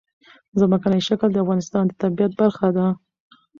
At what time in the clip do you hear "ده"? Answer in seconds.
2.77-2.87